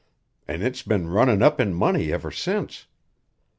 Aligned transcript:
An' 0.47 0.63
it's 0.63 0.81
been 0.81 1.09
runnin' 1.09 1.43
up 1.43 1.59
in 1.61 1.75
money 1.75 2.11
ever 2.11 2.31
since. 2.31 2.87